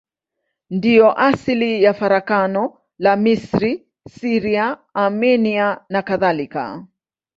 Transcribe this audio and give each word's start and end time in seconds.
Ndiyo 0.69 1.11
asili 1.21 1.83
ya 1.83 1.93
farakano 1.93 2.77
la 2.99 3.15
Misri, 3.15 3.87
Syria, 4.09 4.77
Armenia 4.93 5.67
nakadhalika. 5.89 6.87